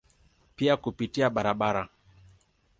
[0.55, 1.87] Pia kupitia barabara.